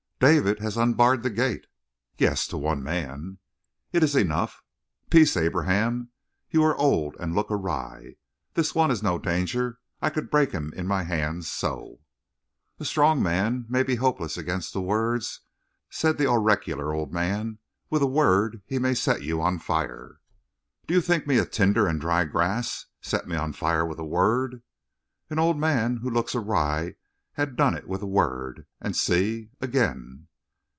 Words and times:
"David 0.23 0.59
has 0.59 0.77
unbarred 0.77 1.23
the 1.23 1.31
gate." 1.31 1.65
"Yes, 2.19 2.45
to 2.49 2.55
one 2.55 2.83
man." 2.83 3.39
"It 3.91 4.03
is 4.03 4.15
enough." 4.15 4.61
"Peace, 5.09 5.35
Abraham. 5.35 6.11
You 6.51 6.63
are 6.63 6.75
old 6.75 7.15
and 7.19 7.33
look 7.33 7.49
awry. 7.49 8.17
This 8.53 8.75
one 8.75 8.89
man 8.89 8.93
is 8.93 9.01
no 9.01 9.17
danger. 9.17 9.79
I 9.99 10.11
could 10.11 10.29
break 10.29 10.51
him 10.51 10.73
in 10.75 10.85
my 10.85 11.01
hands 11.01 11.49
so!" 11.49 12.01
"A 12.79 12.85
strong 12.85 13.23
man 13.23 13.65
may 13.67 13.81
be 13.81 13.95
hopeless 13.95 14.37
against 14.37 14.75
words," 14.75 15.39
said 15.89 16.19
the 16.19 16.27
oracular 16.29 16.93
old 16.93 17.11
man. 17.11 17.57
"With 17.89 18.03
a 18.03 18.05
word 18.05 18.61
he 18.67 18.77
may 18.77 18.93
set 18.93 19.23
you 19.23 19.41
on 19.41 19.57
fire." 19.57 20.19
"Do 20.85 20.93
you 20.93 21.01
think 21.01 21.25
me 21.25 21.39
a 21.39 21.47
tinder 21.47 21.87
and 21.87 21.99
dry 21.99 22.25
grass? 22.25 22.85
Set 23.01 23.27
me 23.27 23.35
on 23.35 23.53
fire 23.53 23.87
with 23.87 23.97
a 23.97 24.05
word?" 24.05 24.61
"An 25.31 25.39
old 25.39 25.57
man 25.57 25.97
who 25.97 26.11
looks 26.11 26.35
awry 26.35 26.93
had 27.35 27.55
done 27.55 27.73
it 27.77 27.87
with 27.87 28.01
a 28.01 28.05
word. 28.05 28.65
And 28.81 28.93
see 28.93 29.49
again!" 29.61 30.27